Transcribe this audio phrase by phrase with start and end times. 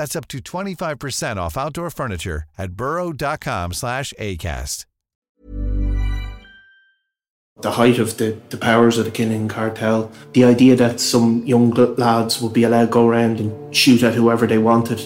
[0.00, 4.86] That's up to 25% off outdoor furniture at burrow.com slash ACAST.
[7.60, 11.72] The height of the, the powers of the Kinahan cartel, the idea that some young
[11.98, 15.00] lads would be allowed to go around and shoot at whoever they wanted,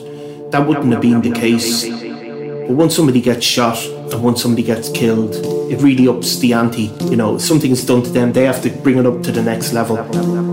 [0.53, 1.83] that wouldn't have been the case.
[2.67, 5.35] But once somebody gets shot and once somebody gets killed,
[5.71, 6.91] it really ups the ante.
[7.11, 9.75] You know, something's done to them, they have to bring it up to the next
[9.75, 9.97] level.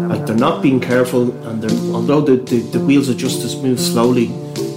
[0.10, 1.64] Like they're not being careful, and
[1.96, 4.28] although the, the, the wheels of justice move slowly,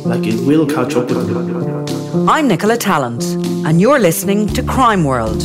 [0.05, 2.29] like it will catch up with them.
[2.29, 3.25] I'm Nicola Tallant,
[3.67, 5.43] and you're listening to Crime World,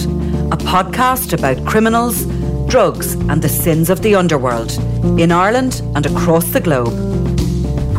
[0.54, 2.26] a podcast about criminals,
[2.70, 4.72] drugs, and the sins of the underworld
[5.20, 7.09] in Ireland and across the globe.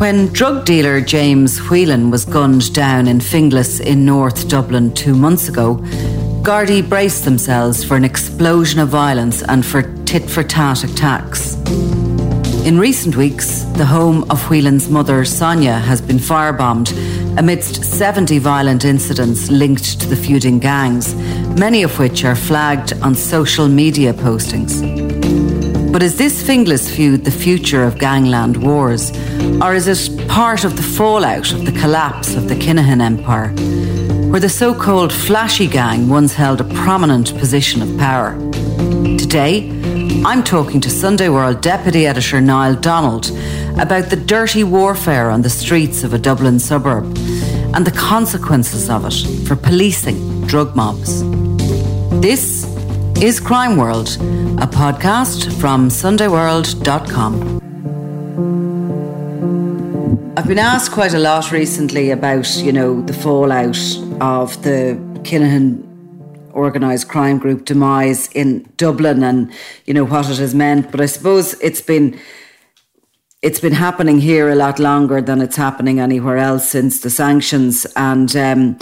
[0.01, 5.47] When drug dealer James Whelan was gunned down in Finglas in North Dublin two months
[5.47, 5.75] ago,
[6.41, 11.53] Gardaí braced themselves for an explosion of violence and for tit for tat attacks.
[12.65, 16.89] In recent weeks, the home of Whelan's mother, Sonya, has been firebombed
[17.37, 21.13] amidst 70 violent incidents linked to the feuding gangs,
[21.59, 25.00] many of which are flagged on social media postings.
[25.91, 29.11] But is this Finglas feud the future of gangland wars?
[29.61, 33.49] Or is it part of the fallout of the collapse of the Kinahan Empire,
[34.31, 38.37] where the so called flashy gang once held a prominent position of power?
[39.17, 39.69] Today,
[40.25, 43.29] I'm talking to Sunday World Deputy Editor Niall Donald
[43.77, 47.03] about the dirty warfare on the streets of a Dublin suburb
[47.75, 51.21] and the consequences of it for policing drug mobs.
[52.21, 52.65] This
[53.21, 54.07] is Crime World,
[54.59, 57.59] a podcast from SundayWorld.com.
[60.35, 63.77] I've been asked quite a lot recently about, you know, the fallout
[64.21, 65.83] of the Kinahan
[66.53, 69.53] organised crime group demise in Dublin and,
[69.85, 70.89] you know, what it has meant.
[70.89, 72.19] But I suppose it's been
[73.43, 77.85] it's been happening here a lot longer than it's happening anywhere else since the sanctions.
[77.95, 78.79] And um,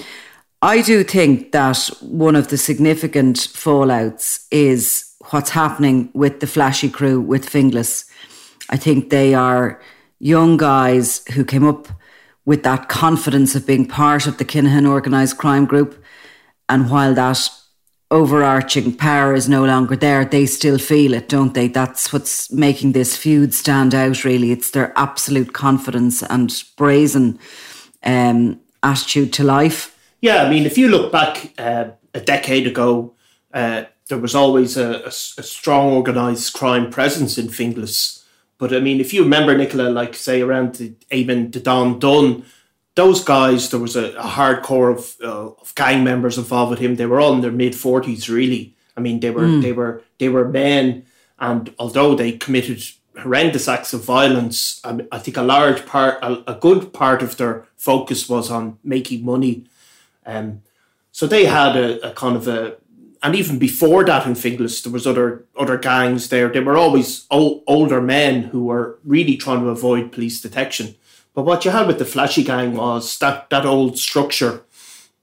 [0.62, 6.90] I do think that one of the significant fallouts is what's happening with the flashy
[6.90, 8.10] crew with Finglas.
[8.70, 9.82] I think they are
[10.20, 11.88] young guys who came up
[12.46, 16.04] with that confidence of being part of the Kinahan organised crime group.
[16.68, 17.50] And while that
[18.12, 21.70] overarching power is no longer there, they still feel it, don't they?
[21.70, 24.52] That's what's making this feud stand out, really.
[24.52, 27.40] It's their absolute confidence and brazen
[28.04, 29.96] um, attitude to life.
[30.22, 33.14] Yeah, I mean, if you look back uh, a decade ago,
[33.54, 38.24] uh, there was always a, a, a strong organised crime presence in Finglas.
[38.58, 42.44] But I mean, if you remember, Nicola, like say around the Eamon the Don Dunne,
[42.96, 46.96] those guys, there was a, a hardcore of, uh, of gang members involved with him.
[46.96, 48.76] They were all in their mid forties, really.
[48.98, 49.62] I mean, they were mm.
[49.62, 51.06] they were they were men,
[51.40, 52.84] and although they committed
[53.18, 57.36] horrendous acts of violence, I, I think a large part, a, a, good part of
[57.38, 59.66] their focus was on making money.
[60.26, 60.62] Um,
[61.12, 62.78] so they had a, a kind of a
[63.22, 66.50] and even before that in Finglas, there was other other gangs there.
[66.50, 70.96] They were always old, older men who were really trying to avoid police detection.
[71.34, 74.64] But what you had with the flashy gang was that that old structure,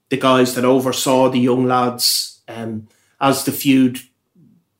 [0.09, 2.87] the guys that oversaw the young lads um,
[3.19, 3.99] as the feud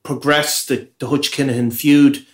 [0.02, 2.24] progressed, the, the Hutch Kinahan feud,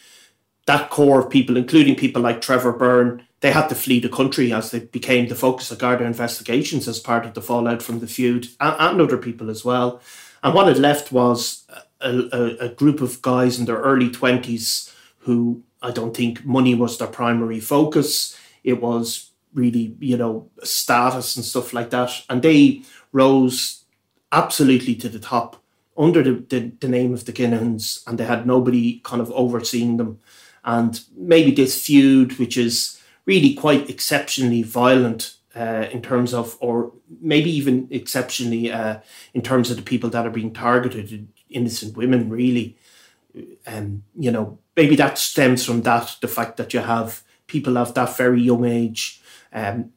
[0.66, 4.54] that core of people, including people like Trevor Byrne, they had to flee the country
[4.54, 8.06] as they became the focus of Garda investigations as part of the fallout from the
[8.06, 10.00] feud, and, and other people as well.
[10.42, 11.66] And what had left was
[12.00, 16.74] a, a, a group of guys in their early 20s who I don't think money
[16.74, 18.34] was their primary focus.
[18.62, 22.22] It was really, you know, status and stuff like that.
[22.30, 22.80] And they
[23.12, 23.84] rose
[24.32, 25.62] absolutely to the top
[25.98, 29.98] under the, the, the name of the Kinahans, and they had nobody kind of overseeing
[29.98, 30.20] them.
[30.64, 36.92] And maybe this feud, which is really quite exceptionally violent uh, in terms of, or
[37.20, 38.98] maybe even exceptionally uh,
[39.32, 42.76] in terms of the people that are being targeted, innocent women, really.
[43.66, 47.78] And, um, you know, maybe that stems from that, the fact that you have people
[47.78, 49.20] of that very young age
[49.52, 49.90] um,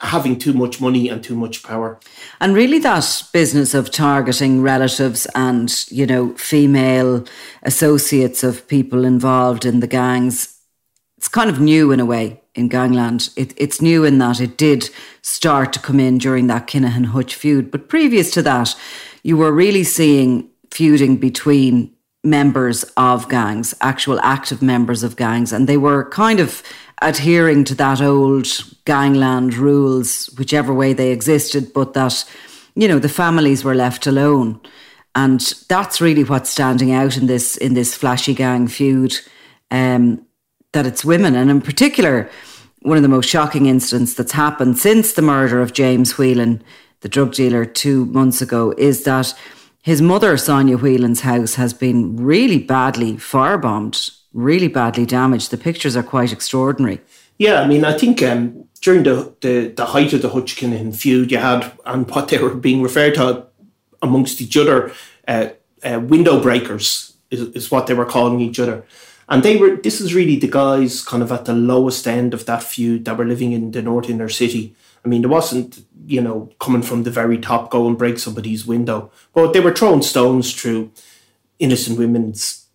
[0.00, 1.98] having too much money and too much power.
[2.40, 7.24] And really, that business of targeting relatives and, you know, female
[7.62, 10.58] associates of people involved in the gangs,
[11.16, 13.30] it's kind of new in a way in gangland.
[13.36, 14.90] It, it's new in that it did
[15.22, 17.70] start to come in during that Kinahan Hutch feud.
[17.70, 18.74] But previous to that,
[19.22, 21.92] you were really seeing feuding between
[22.22, 26.62] members of gangs, actual active members of gangs, and they were kind of
[27.02, 28.46] adhering to that old
[28.84, 32.24] gangland rules, whichever way they existed, but that,
[32.74, 34.58] you know, the families were left alone.
[35.14, 39.14] And that's really what's standing out in this in this flashy gang feud.
[39.70, 40.26] Um,
[40.74, 42.30] that it's women, and in particular,
[42.82, 46.62] one of the most shocking incidents that's happened since the murder of James Whelan,
[47.00, 49.34] the drug dealer, two months ago, is that
[49.80, 55.50] his mother, Sonya Whelan's house, has been really badly firebombed, really badly damaged.
[55.50, 57.00] The pictures are quite extraordinary.
[57.38, 61.30] Yeah, I mean, I think um, during the, the, the height of the Hutchkin feud,
[61.30, 63.46] you had, and what they were being referred to
[64.02, 64.92] amongst each other,
[65.26, 65.48] uh,
[65.82, 68.84] uh, window breakers is, is what they were calling each other.
[69.28, 72.46] And they were, this is really the guys kind of at the lowest end of
[72.46, 74.76] that feud that were living in the north inner city.
[75.04, 78.66] I mean, there wasn't, you know, coming from the very top, go and break somebody's
[78.66, 79.10] window.
[79.32, 80.92] But they were throwing stones through
[81.58, 82.66] innocent women's,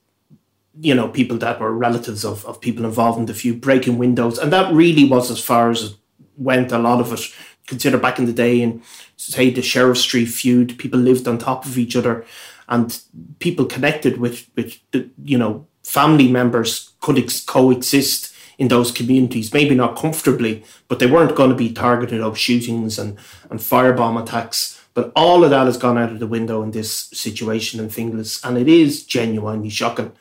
[0.80, 4.38] you know, people that were relatives of, of people involved in the feud, breaking windows.
[4.38, 5.96] And that really was as far as it
[6.38, 6.72] went.
[6.72, 7.22] A lot of it,
[7.68, 8.82] consider back in the day in,
[9.18, 12.26] say, the Sheriff Street feud, people lived on top of each other
[12.68, 13.00] and
[13.40, 19.54] people connected with, with the, you know, family members could ex- coexist in those communities,
[19.54, 23.18] maybe not comfortably, but they weren't going to be targeted of shootings and,
[23.50, 24.80] and firebomb attacks.
[24.94, 28.40] But all of that has gone out of the window in this situation in Finglas,
[28.44, 30.12] and it is genuinely shocking.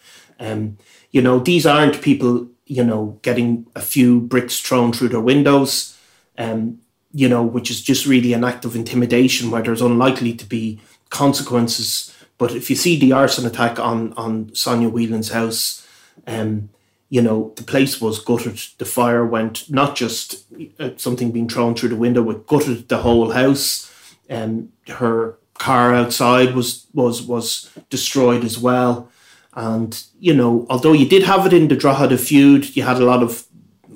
[0.40, 0.78] Um,
[1.10, 5.98] you know, these aren't people, you know, getting a few bricks thrown through their windows,
[6.38, 6.78] um,
[7.12, 10.80] you know, which is just really an act of intimidation where there's unlikely to be
[11.10, 12.14] consequences.
[12.38, 15.86] But if you see the arson attack on on Sonya Whelan's house,
[16.26, 16.70] um,
[17.10, 18.60] you know, the place was gutted.
[18.78, 20.44] The fire went not just
[20.78, 23.92] uh, something being thrown through the window, it gutted the whole house.
[24.30, 29.10] Um, her car outside was was was destroyed as well.
[29.54, 33.04] And you know, although you did have it in the Drogheda feud, you had a
[33.04, 33.46] lot of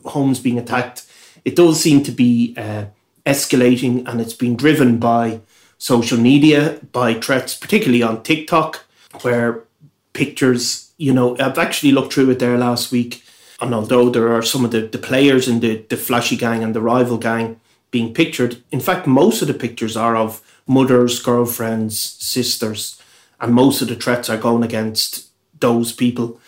[0.04, 1.06] homes being attacked.
[1.44, 2.86] It does seem to be uh,
[3.24, 5.40] escalating, and it's been driven by
[5.82, 8.84] social media, by threats, particularly on TikTok,
[9.22, 9.64] where
[10.12, 13.24] pictures you know, I've actually looked through it there last week.
[13.60, 16.76] And although there are some of the, the players in the, the flashy gang and
[16.76, 21.98] the rival gang being pictured, in fact, most of the pictures are of mothers, girlfriends,
[21.98, 23.02] sisters,
[23.40, 26.40] and most of the threats are going against those people.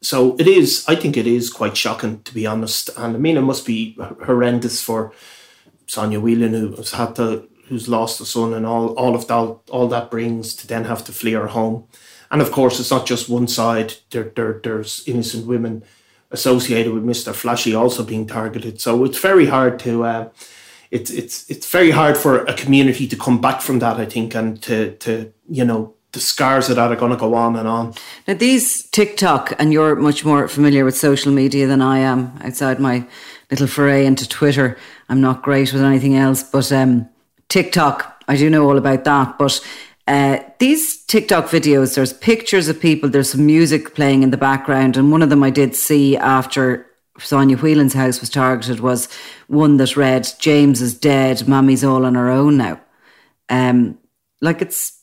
[0.00, 2.90] So it is, I think it is quite shocking, to be honest.
[2.96, 3.96] And I mean, it must be
[4.26, 5.12] horrendous for
[5.86, 9.58] Sonya Whelan, who has had to, who's lost a son, and all, all of that,
[9.70, 11.84] all that brings to then have to flee her home.
[12.30, 13.94] And of course, it's not just one side.
[14.10, 15.84] There, there, there's innocent women
[16.32, 17.32] associated with Mr.
[17.32, 18.80] Flashy also being targeted.
[18.80, 20.04] So it's very hard to.
[20.04, 20.28] Uh,
[20.90, 23.98] it's it's it's very hard for a community to come back from that.
[23.98, 27.34] I think, and to to you know the scars of that are going to go
[27.34, 27.94] on and on.
[28.26, 32.80] Now, these TikTok, and you're much more familiar with social media than I am outside
[32.80, 33.06] my
[33.50, 34.76] little foray into Twitter.
[35.08, 37.08] I'm not great with anything else, but um,
[37.50, 39.38] TikTok, I do know all about that.
[39.38, 39.60] But
[40.08, 44.96] uh, these TikTok videos, there's pictures of people, there's some music playing in the background,
[44.96, 46.86] and one of them I did see after
[47.18, 49.08] Sonya Whelan's house was targeted was
[49.48, 52.80] one that read, James is dead, Mammy's all on her own now.
[53.48, 53.98] Um,
[54.40, 54.98] like it's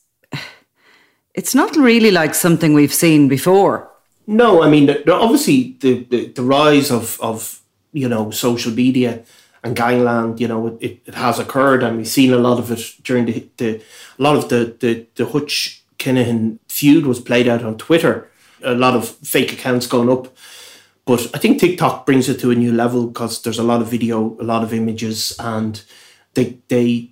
[1.33, 3.91] it's not really like something we've seen before.
[4.25, 7.61] No, I mean obviously the, the, the rise of, of
[7.91, 9.23] you know social media
[9.67, 12.95] and gangland, you know, it, it has occurred, and we've seen a lot of it
[13.03, 13.81] during the, the
[14.17, 18.29] a lot of the the, the Hutch Kinahan feud was played out on Twitter.
[18.63, 20.35] A lot of fake accounts going up,
[21.05, 23.91] but I think TikTok brings it to a new level because there's a lot of
[23.91, 25.83] video, a lot of images, and
[26.33, 27.11] they they,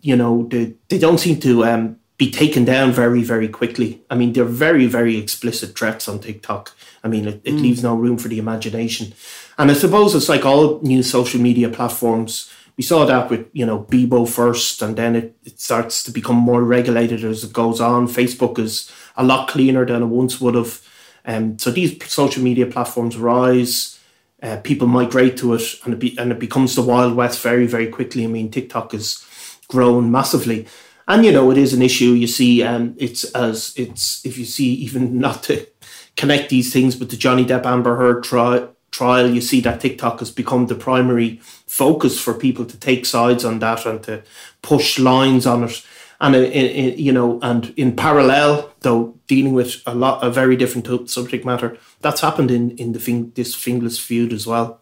[0.00, 4.02] you know, they they don't seem to um, be taken down very very quickly.
[4.10, 6.76] I mean, they're very very explicit threats on TikTok.
[7.02, 7.62] I mean, it, it mm.
[7.62, 9.14] leaves no room for the imagination
[9.62, 12.52] And I suppose it's like all new social media platforms.
[12.76, 16.34] We saw that with, you know, Bebo first, and then it, it starts to become
[16.34, 18.08] more regulated as it goes on.
[18.08, 20.84] Facebook is a lot cleaner than it once would have.
[21.24, 24.00] Um, so these social media platforms rise,
[24.42, 27.68] uh, people migrate to it, and it, be, and it becomes the Wild West very,
[27.68, 28.24] very quickly.
[28.24, 29.24] I mean, TikTok has
[29.68, 30.66] grown massively.
[31.06, 32.14] And, you know, it is an issue.
[32.14, 35.68] You see, um, it's as it's, if you see, even not to
[36.16, 40.20] connect these things, but the Johnny Depp Amber Heard trial, trial, you see that TikTok
[40.20, 44.22] has become the primary focus for people to take sides on that and to
[44.60, 45.84] push lines on it.
[46.20, 50.54] And in, in, you know, and in parallel, though dealing with a lot a very
[50.54, 54.80] different subject matter, that's happened in in the thing, this Finglas feud as well.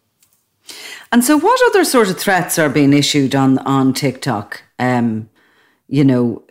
[1.10, 4.62] And so, what other sort of threats are being issued on on TikTok?
[4.78, 5.30] Um,
[5.88, 6.44] you know,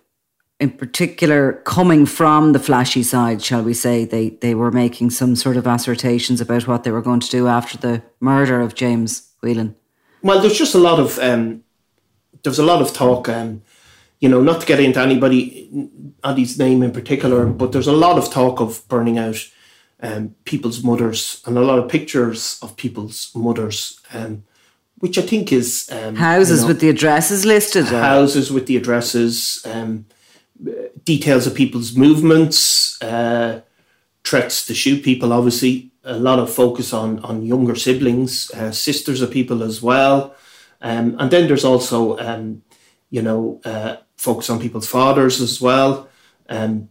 [0.59, 5.35] in particular coming from the flashy side, shall we say, they they were making some
[5.35, 9.31] sort of assertions about what they were going to do after the murder of James
[9.41, 9.75] Whelan.
[10.21, 11.63] Well, there's just a lot of um,
[12.43, 13.61] there's a lot of talk, um,
[14.19, 15.69] you know, not to get into anybody
[16.23, 19.37] Andy's name in particular, but there's a lot of talk of burning out
[20.01, 23.99] um, people's mothers and a lot of pictures of people's mothers.
[24.13, 24.43] Um,
[24.97, 27.85] which I think is um, houses you know, with the addresses listed.
[27.85, 29.65] Houses with the addresses.
[29.65, 30.05] Um,
[31.03, 33.61] details of people's movements, uh,
[34.23, 39.21] threats to shoot people, obviously, a lot of focus on, on younger siblings, uh, sisters
[39.21, 40.35] of people as well.
[40.81, 42.63] Um, and then there's also, um,
[43.09, 46.09] you know, uh, focus on people's fathers as well.
[46.47, 46.89] Um,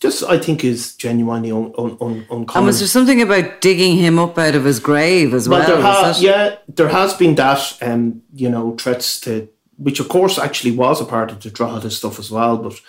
[0.00, 2.46] just, I think, is genuinely un, un, un, uncommon.
[2.56, 5.60] And was there something about digging him up out of his grave as well?
[5.60, 10.08] well there ha- yeah, there has been that, um, you know, threats to, which of
[10.08, 12.80] course actually was a part of the Drogheda stuff as well, but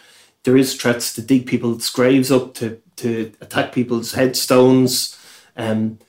[0.43, 5.17] there is threats to dig people's graves up, to to attack people's headstones.
[5.55, 5.99] Um,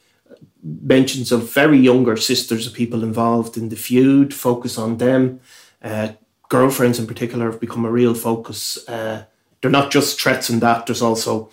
[0.63, 5.41] mentions of very younger sisters of people involved in the feud, focus on them.
[5.83, 6.11] Uh,
[6.49, 8.87] girlfriends in particular have become a real focus.
[8.89, 9.25] Uh,
[9.61, 11.49] they're not just threats in that, there's also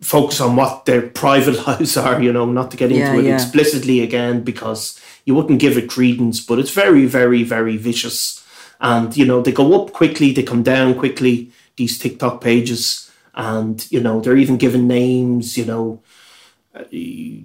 [0.00, 3.24] focus on what their private lives are, you know, not to get into yeah, it
[3.24, 3.34] yeah.
[3.34, 8.44] explicitly again because you wouldn't give it credence, but it's very, very, very vicious.
[8.80, 13.90] And, you know, they go up quickly, they come down quickly these TikTok pages, and
[13.90, 15.56] you know they're even given names.
[15.56, 16.02] You know,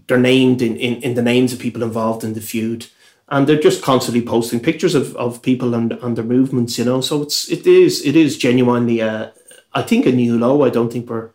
[0.07, 2.87] they're named in, in, in the names of people involved in the feud,
[3.29, 6.77] and they're just constantly posting pictures of, of people and, and their movements.
[6.77, 9.33] You know, so it's it is it is genuinely a,
[9.73, 10.63] I think a new low.
[10.63, 11.31] I don't think we're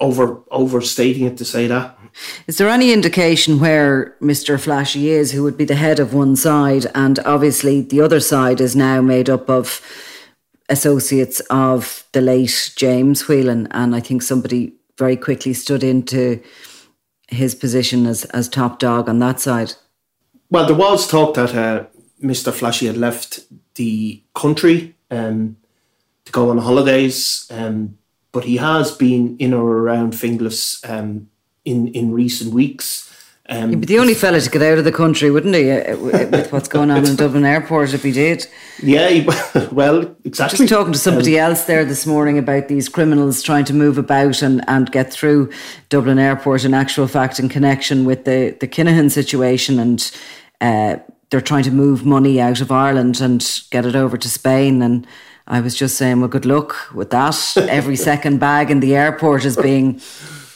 [0.00, 1.98] over overstating it to say that.
[2.46, 4.60] Is there any indication where Mr.
[4.60, 8.60] Flashy is, who would be the head of one side, and obviously the other side
[8.60, 9.80] is now made up of
[10.68, 16.40] associates of the late James Whelan, and I think somebody very quickly stood into
[17.28, 19.72] his position as as top dog on that side.
[20.50, 21.86] Well, there was talk that uh,
[22.22, 22.52] Mr.
[22.52, 23.40] Flashy had left
[23.74, 25.56] the country um,
[26.24, 27.98] to go on holidays, um,
[28.32, 31.28] but he has been in or around Finglas um,
[31.64, 33.10] in in recent weeks.
[33.46, 35.98] Um, He'd be the only fella to get out of the country, wouldn't he, uh,
[35.98, 38.46] with what's going on in Dublin Airport if he did?
[38.82, 39.20] Yeah, he,
[39.70, 40.42] well, exactly.
[40.42, 43.66] I was just talking to somebody um, else there this morning about these criminals trying
[43.66, 45.50] to move about and, and get through
[45.90, 50.10] Dublin Airport in actual fact in connection with the, the Kinahan situation and
[50.62, 50.96] uh,
[51.28, 55.06] they're trying to move money out of Ireland and get it over to Spain and
[55.46, 57.54] I was just saying, well, good luck with that.
[57.56, 60.00] Every second bag in the airport is being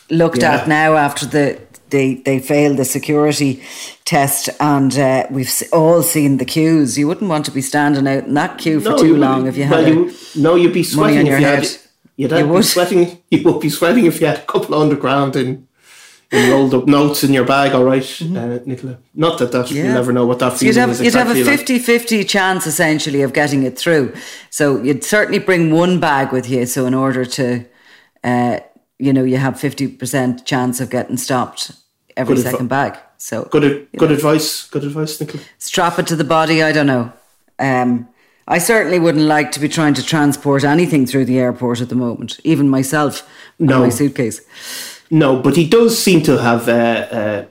[0.08, 0.54] looked yeah.
[0.54, 3.62] at now after the they they failed the security
[4.04, 6.98] test, and uh, we've all seen the queues.
[6.98, 9.56] You wouldn't want to be standing out in that queue for no, too long if
[9.56, 9.84] you had.
[9.84, 11.64] Well, you, no, you'd be sweating if you head.
[11.64, 11.76] had.
[12.16, 13.22] You'd you be sweating.
[13.30, 15.68] You would be sweating if you had a couple of underground in.
[16.32, 18.36] in rolled up notes in your bag, all right, mm-hmm.
[18.36, 18.98] uh, Nicola.
[19.14, 19.84] Not that that yeah.
[19.84, 21.00] you never know what that feeling you'd have, is.
[21.00, 24.14] You'd have a 50 50 chance essentially of getting it through.
[24.50, 26.66] So you'd certainly bring one bag with you.
[26.66, 27.64] So in order to
[28.24, 28.60] uh,
[28.98, 31.72] you know, you have 50% chance of getting stopped
[32.16, 32.98] every good second adv- bag.
[33.18, 34.14] So good, good know.
[34.14, 34.68] advice.
[34.68, 35.42] Good advice, Nicola.
[35.58, 36.62] Strap it to the body.
[36.62, 37.12] I don't know.
[37.58, 38.08] Um,
[38.46, 41.94] I certainly wouldn't like to be trying to transport anything through the airport at the
[41.94, 43.28] moment, even myself
[43.58, 43.80] no.
[43.80, 44.40] my suitcase.
[45.10, 47.46] No, but he does seem to have, uh, uh,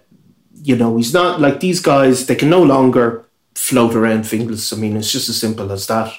[0.63, 4.74] you know, he's not like these guys, they can no longer float around Finglas.
[4.74, 6.12] I mean, it's just as simple as that.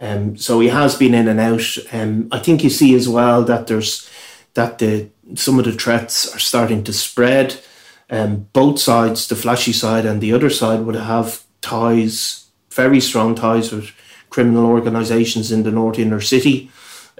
[0.00, 1.76] Um, so he has been in and out.
[1.92, 4.08] Um, I think you see as well that there's
[4.54, 7.60] that the some of the threats are starting to spread.
[8.10, 13.34] Um, both sides, the flashy side and the other side, would have ties, very strong
[13.34, 13.92] ties with
[14.28, 16.70] criminal organisations in the North Inner City.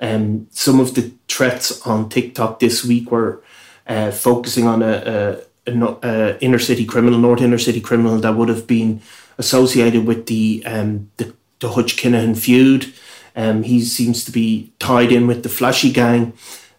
[0.02, 3.42] Um, some of the threats on TikTok this week were
[3.86, 8.66] uh, focusing on a, uh, inner city criminal, North inner city criminal that would have
[8.66, 9.00] been
[9.38, 12.92] associated with the um, the, the Hutch Kinahan feud.
[13.34, 16.32] Um, he seems to be tied in with the Flashy Gang,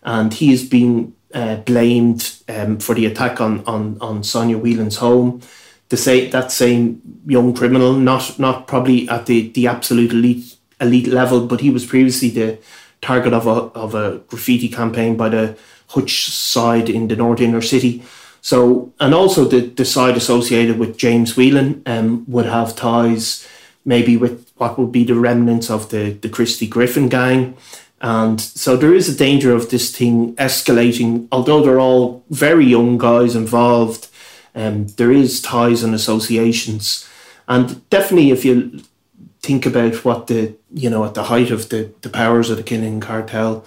[0.04, 4.98] and he is being uh, blamed um, for the attack on on on Sonya Whelan's
[4.98, 5.42] home.
[5.90, 11.08] The say that same young criminal, not not probably at the the absolute elite elite
[11.08, 12.58] level, but he was previously the
[13.02, 15.58] target of a of a graffiti campaign by the
[15.88, 18.04] Hutch side in the North Inner City.
[18.42, 23.48] So, and also the, the side associated with James Whelan um, would have ties
[23.86, 27.56] maybe with what would be the remnants of the, the Christy Griffin gang.
[28.04, 32.98] And so there is a danger of this thing escalating, although they're all very young
[32.98, 34.10] guys involved.
[34.54, 37.08] Um, there is ties and associations.
[37.48, 38.82] And definitely, if you
[39.42, 42.64] think about what the, you know, at the height of the, the powers of the
[42.64, 43.66] Kinahan cartel,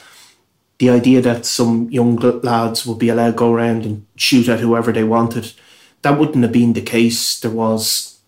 [0.79, 4.61] the idea that some young lads would be allowed to go around and shoot at
[4.61, 5.55] whoever they wanted,
[6.03, 7.41] that wouldn't have been the case.
[7.41, 8.21] There was,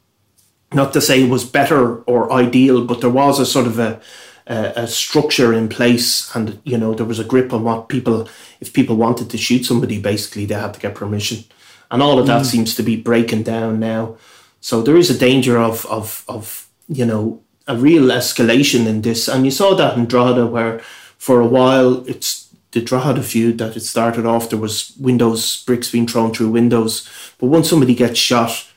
[0.73, 4.01] not to say it was better or ideal, but there was a sort of a,
[4.49, 8.29] a, a structure in place, and you know there was a grip on what people,
[8.61, 11.45] if people wanted to shoot somebody, basically they had to get permission,
[11.91, 12.47] and all of that mm.
[12.47, 14.17] seems to be breaking down now.
[14.61, 19.29] So there is a danger of of of you know a real escalation in this,
[19.29, 20.81] and you saw that in Drogheda where
[21.19, 24.51] for a while it's the Drogheda feud that it started off.
[24.51, 27.09] There was windows, bricks being thrown through windows.
[27.39, 28.69] But once somebody gets shot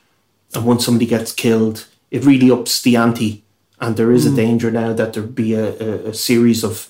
[0.54, 3.44] and once somebody gets killed, it really ups the ante.
[3.82, 4.34] And there is mm.
[4.34, 6.88] a danger now that there be a, a, a, series of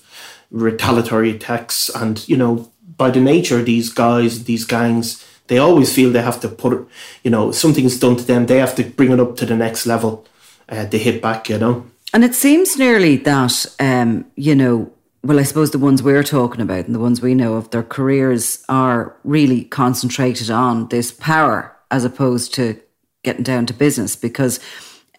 [0.50, 1.88] retaliatory attacks.
[1.88, 6.22] And, you know, by the nature of these guys, these gangs, they always feel they
[6.22, 6.88] have to put
[7.24, 9.86] you know, something's done to them, they have to bring it up to the next
[9.86, 10.26] level.
[10.68, 11.86] Uh, they hit back, you know.
[12.14, 14.92] And it seems nearly that, um, you know,
[15.24, 17.82] well, I suppose the ones we're talking about and the ones we know of, their
[17.82, 22.80] careers are really concentrated on this power as opposed to
[23.22, 24.58] getting down to business because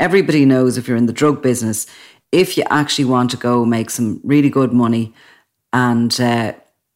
[0.04, 1.88] everybody knows if you're in the drug business,
[2.34, 5.14] if you actually want to go make some really good money
[5.72, 6.52] and uh,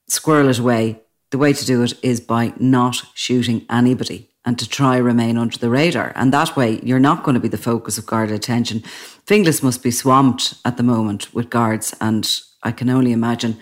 [0.09, 0.99] squirrel it away,
[1.31, 5.57] the way to do it is by not shooting anybody and to try remain under
[5.57, 6.11] the radar.
[6.15, 8.81] And that way, you're not going to be the focus of guard attention.
[9.25, 12.29] Finglas must be swamped at the moment with guards and
[12.61, 13.57] I can only imagine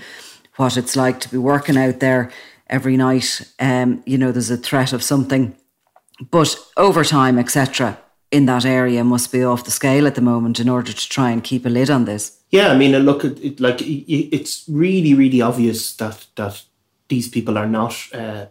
[0.55, 2.31] what it's like to be working out there
[2.67, 3.41] every night.
[3.59, 5.55] Um, you know, there's a threat of something,
[6.31, 7.99] but overtime, etc.,
[8.31, 11.29] in that area must be off the scale at the moment in order to try
[11.29, 12.39] and keep a lid on this.
[12.49, 16.63] Yeah, I mean, look at it like it's really, really obvious that that
[17.07, 18.47] these people are not uh,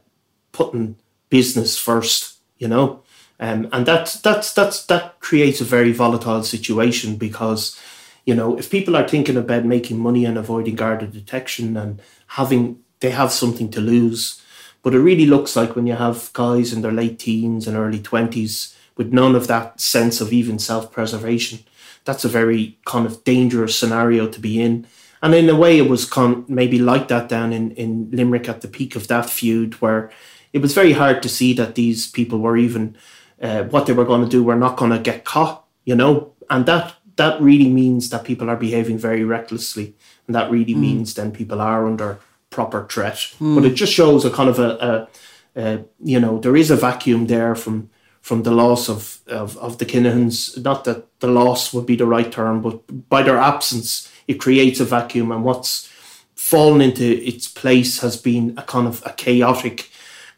[0.52, 0.96] putting
[1.30, 2.38] business first.
[2.58, 3.02] You know,
[3.40, 7.78] um, and that's that's that's that creates a very volatile situation because
[8.24, 12.80] you know, if people are thinking about making money and avoiding Garda detection and having,
[13.00, 14.40] they have something to lose.
[14.82, 17.98] But it really looks like when you have guys in their late teens and early
[17.98, 21.60] 20s with none of that sense of even self preservation,
[22.04, 24.86] that's a very kind of dangerous scenario to be in.
[25.22, 28.60] And in a way, it was con- maybe like that down in, in Limerick at
[28.60, 30.10] the peak of that feud, where
[30.52, 32.96] it was very hard to see that these people were even
[33.40, 36.32] uh, what they were going to do were not going to get caught, you know.
[36.50, 39.94] And that that really means that people are behaving very recklessly,
[40.26, 40.80] and that really mm.
[40.80, 42.18] means then people are under
[42.50, 43.16] proper threat.
[43.40, 43.54] Mm.
[43.54, 45.08] But it just shows a kind of a,
[45.56, 47.90] a, a, you know, there is a vacuum there from
[48.24, 50.56] from the loss of, of of the Kinahans.
[50.64, 54.80] Not that the loss would be the right term, but by their absence, it creates
[54.80, 55.90] a vacuum, and what's
[56.34, 59.90] fallen into its place has been a kind of a chaotic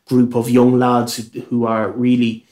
[0.05, 2.44] group of young lads who are really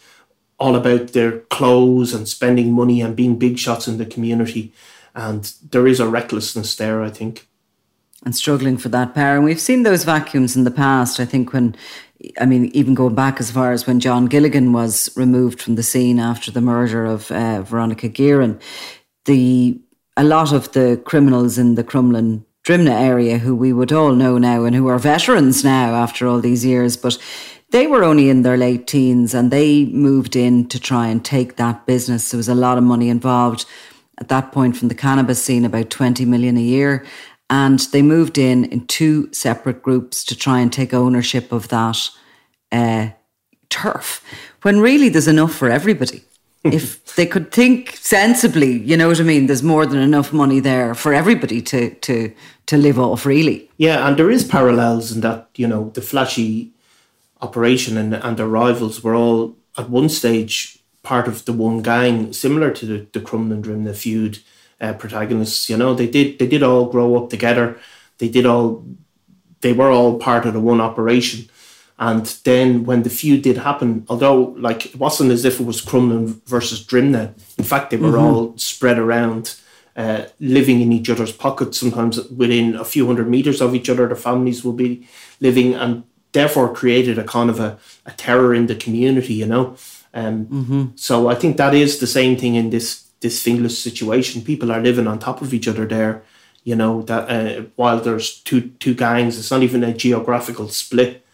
[0.59, 4.73] all about their clothes and spending money and being big shots in the community.
[5.17, 7.49] And there is a recklessness there, I think.
[8.25, 9.37] And struggling for that power.
[9.37, 11.21] And we've seen those vacuums in the past.
[11.21, 11.75] I think when,
[12.41, 15.83] I mean, even going back as far as when John Gilligan was removed from the
[15.83, 18.59] scene after the murder of uh, Veronica Guerin,
[19.25, 19.81] the
[20.17, 24.39] a lot of the criminals in the Crumlin Drimnagh area, who we would all know
[24.39, 27.19] now and who are veterans now after all these years, but
[27.71, 31.57] they were only in their late teens and they moved in to try and take
[31.57, 32.31] that business.
[32.31, 33.67] There was a lot of money involved
[34.19, 37.05] at that point from the cannabis scene, about 20 million a year.
[37.51, 42.11] And they moved in in two separate groups to try and take ownership of that
[42.73, 43.11] uh,
[43.69, 44.25] turf,
[44.63, 46.25] when really there's enough for everybody.
[46.65, 49.47] if they could think sensibly, you know what I mean.
[49.47, 52.33] There's more than enough money there for everybody to to
[52.67, 53.71] to live off, really.
[53.77, 56.73] Yeah, and there is parallels in that you know the flashy
[57.43, 62.33] operation and, and their rivals were all at one stage part of the one gang,
[62.33, 64.39] similar to the, the Crumlin Drimnagh feud
[64.81, 65.69] uh, protagonists.
[65.69, 67.79] You know, they did they did all grow up together.
[68.19, 68.85] They did all
[69.61, 71.49] they were all part of the one operation.
[71.99, 75.81] And then when the feud did happen, although like it wasn't as if it was
[75.81, 78.35] Crumlin versus Drimnagh, in fact they were mm-hmm.
[78.35, 79.55] all spread around,
[79.97, 81.79] uh, living in each other's pockets.
[81.79, 85.07] Sometimes within a few hundred meters of each other, the families will be
[85.41, 89.35] living, and therefore created a kind of a, a terror in the community.
[89.35, 89.77] You know,
[90.13, 90.85] um, mm-hmm.
[90.97, 94.43] so I think that is the same thing in this this Finglas situation.
[94.43, 96.23] People are living on top of each other there.
[96.63, 101.25] You know that uh, while there's two two gangs, it's not even a geographical split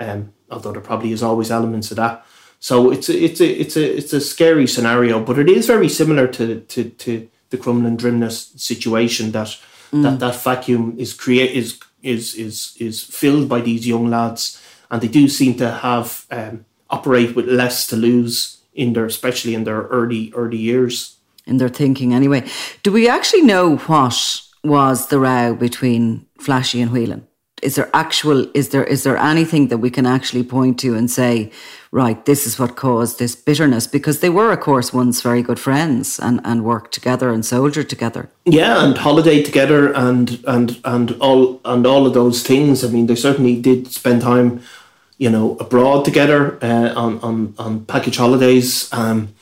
[0.00, 2.24] um, although there probably is always elements of that.
[2.58, 5.88] So it's a, it's a it's a it's a scary scenario, but it is very
[5.88, 9.56] similar to to, to the Crumlin Drimnagh situation that
[9.92, 10.02] mm.
[10.02, 14.60] that that vacuum is create is is is is filled by these young lads,
[14.90, 19.54] and they do seem to have um, operate with less to lose in their especially
[19.54, 21.16] in their early early years.
[21.50, 22.48] In their thinking, anyway.
[22.82, 27.26] Do we actually know what was the row between Flashy and Whelan?
[27.62, 31.10] is there actual is there is there anything that we can actually point to and
[31.10, 31.50] say
[31.92, 35.58] right this is what caused this bitterness because they were of course once very good
[35.58, 41.12] friends and and worked together and soldiered together yeah and holiday together and and and
[41.20, 44.60] all and all of those things i mean they certainly did spend time
[45.18, 49.34] you know abroad together uh, on on on package holidays um,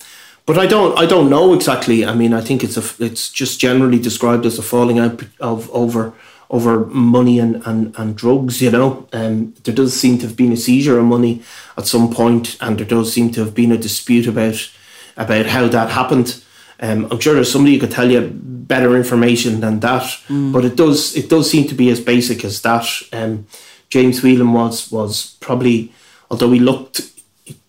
[0.48, 2.06] but I don't I don't know exactly.
[2.06, 5.70] I mean, I think it's a it's just generally described as a falling out of
[5.70, 6.14] over
[6.48, 9.06] over money and, and, and drugs, you know.
[9.12, 11.42] Um, there does seem to have been a seizure of money
[11.76, 14.70] at some point, and there does seem to have been a dispute about
[15.18, 16.42] about how that happened.
[16.80, 20.50] Um, I'm sure there's somebody who could tell you better information than that, mm.
[20.50, 22.86] but it does it does seem to be as basic as that.
[23.12, 23.46] Um,
[23.90, 25.92] James Whelan was was probably,
[26.30, 27.02] although he looked,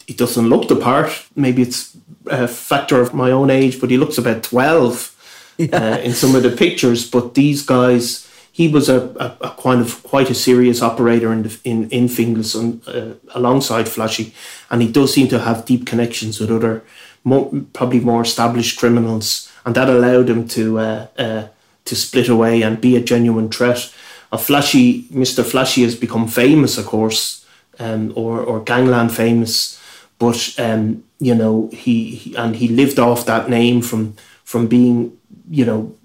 [0.07, 1.25] it doesn't look the part.
[1.35, 1.97] Maybe it's
[2.29, 5.15] a factor of my own age, but he looks about twelve
[5.57, 5.67] yeah.
[5.75, 7.09] uh, in some of the pictures.
[7.09, 11.43] But these guys he was a, a, a, kind of quite a serious operator in
[11.43, 12.55] the, in in Finglas
[12.87, 14.33] uh, alongside Flashy,
[14.69, 16.83] and he does seem to have deep connections with other,
[17.23, 21.47] more, probably more established criminals, and that allowed him to uh, uh,
[21.85, 23.93] to split away and be a genuine threat.
[24.31, 27.45] A Flashy, Mister Flashy, has become famous, of course,
[27.79, 29.78] um, or or gangland famous,
[30.19, 35.17] but um, you know he, he and he lived off that name from from being
[35.49, 35.95] you know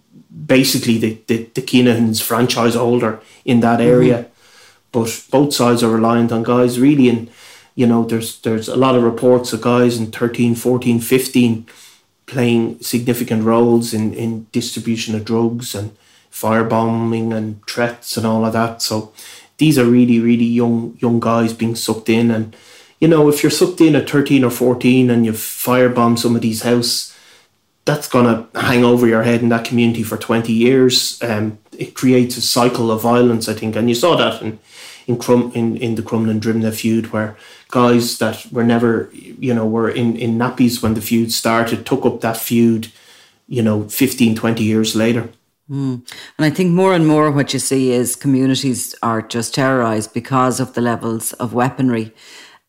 [0.46, 3.88] basically the, the, the Kinahan's franchise holder in that mm-hmm.
[3.88, 4.18] area.
[4.18, 4.30] Mm-hmm.
[4.92, 7.08] But both sides are reliant on guys really.
[7.08, 7.30] And,
[7.74, 11.66] you know, there's there's a lot of reports of guys in 13, 14, 15
[12.26, 15.96] playing significant roles in, in distribution of drugs and
[16.32, 18.82] firebombing and threats and all of that.
[18.82, 19.12] So
[19.58, 22.30] these are really, really young young guys being sucked in.
[22.30, 22.56] And,
[23.04, 27.14] you know, if you're sucked in at 13 or 14 and you firebomb somebody's house,
[27.84, 31.22] that's going to hang over your head in that community for 20 years.
[31.22, 33.76] Um, it creates a cycle of violence, I think.
[33.76, 34.58] And you saw that in
[35.06, 37.36] in Crum, in, in the Crumlin Drimnagh feud, where
[37.68, 42.06] guys that were never, you know, were in, in nappies when the feud started, took
[42.06, 42.90] up that feud,
[43.46, 45.28] you know, 15, 20 years later.
[45.68, 46.10] Mm.
[46.38, 50.58] And I think more and more what you see is communities are just terrorized because
[50.58, 52.14] of the levels of weaponry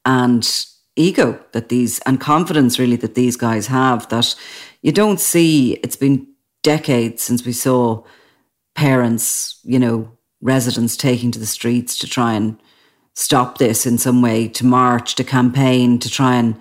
[0.05, 0.65] and
[0.95, 4.33] ego that these and confidence really that these guys have that
[4.81, 6.25] you don't see it's been
[6.65, 8.03] decades since we saw
[8.75, 12.59] parents, you know, residents taking to the streets to try and
[13.13, 16.55] stop this in some way, to march, to campaign, to try and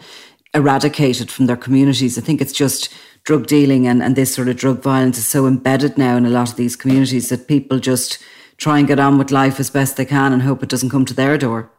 [0.55, 2.17] eradicate it from their communities.
[2.17, 2.93] I think it's just
[3.25, 6.31] drug dealing and, and this sort of drug violence is so embedded now in a
[6.31, 8.19] lot of these communities that people just
[8.59, 11.05] try and get on with life as best they can and hope it doesn't come
[11.07, 11.73] to their door.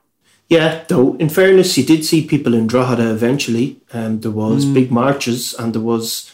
[0.47, 3.81] Yeah, though in fairness, you did see people in Drogheda eventually.
[3.93, 4.73] Um, there was mm.
[4.75, 6.31] big marches and there was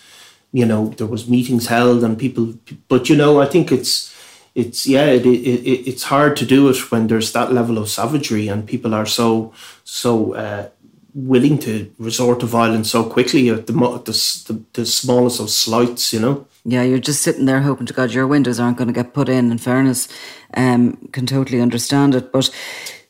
[0.52, 2.54] you know there was meetings held and people
[2.88, 4.13] but you know i think it's
[4.54, 8.47] it's yeah it, it, it's hard to do it when there's that level of savagery
[8.47, 10.69] and people are so so uh,
[11.13, 16.19] willing to resort to violence so quickly at the, the, the smallest of slights you
[16.19, 19.13] know yeah you're just sitting there hoping to god your windows aren't going to get
[19.13, 20.10] put in in fairness
[20.56, 22.50] um can totally understand it but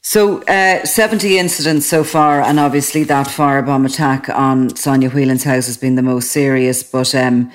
[0.03, 5.67] so, uh, 70 incidents so far, and obviously that firebomb attack on Sonya Whelan's house
[5.67, 6.81] has been the most serious.
[6.81, 7.51] But um,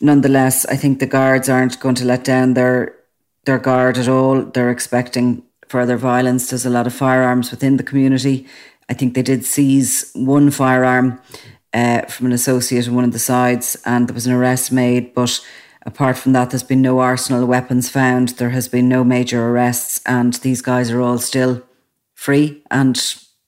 [0.00, 2.96] nonetheless, I think the guards aren't going to let down their
[3.44, 4.42] their guard at all.
[4.42, 6.50] They're expecting further violence.
[6.50, 8.46] There's a lot of firearms within the community.
[8.88, 11.20] I think they did seize one firearm
[11.72, 15.14] uh, from an associate on one of the sides, and there was an arrest made.
[15.14, 15.40] But
[15.86, 18.30] apart from that, there's been no arsenal of weapons found.
[18.30, 21.62] There has been no major arrests, and these guys are all still
[22.14, 23.00] free and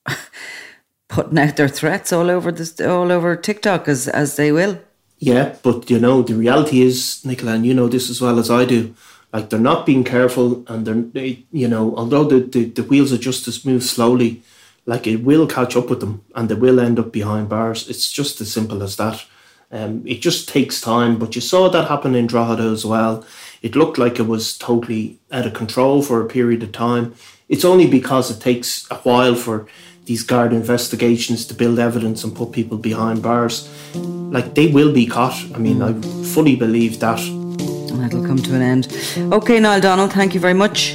[1.08, 4.80] putting out their threats all over this all over TikTok as as they will.
[5.18, 8.50] Yeah, but you know the reality is, Nicola, and you know this as well as
[8.50, 8.94] I do.
[9.32, 13.12] Like they're not being careful, and they're they, you know although the, the the wheels
[13.12, 14.42] of justice move slowly,
[14.86, 17.88] like it will catch up with them and they will end up behind bars.
[17.88, 19.24] It's just as simple as that.
[19.70, 23.24] Um, it just takes time, but you saw that happen in Drogheda as well.
[23.62, 27.14] It looked like it was totally out of control for a period of time.
[27.48, 29.68] It's only because it takes a while for
[30.06, 33.68] these guard investigations to build evidence and put people behind bars.
[33.94, 35.36] Like they will be caught.
[35.54, 35.92] I mean, I
[36.24, 37.20] fully believe that.
[37.20, 38.88] And that'll come to an end.
[39.32, 40.94] Okay, Niall Donald, thank you very much.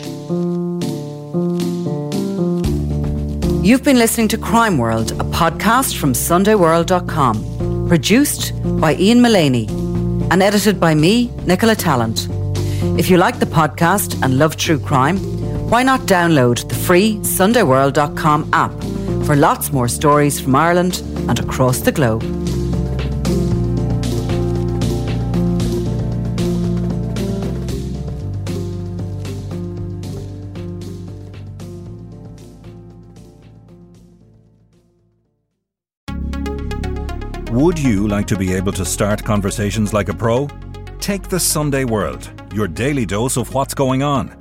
[3.63, 9.67] You've been listening to Crime World, a podcast from SundayWorld.com, produced by Ian Mullaney
[10.31, 12.27] and edited by me, Nicola Tallant.
[12.99, 15.30] If you like the podcast and love true crime,
[15.71, 18.73] why not download the free SundayWorld.com app
[19.25, 22.23] for lots more stories from Ireland and across the globe.
[37.49, 40.49] Would you like to be able to start conversations like a pro?
[40.99, 44.40] Take the Sunday World, your daily dose of what's going on.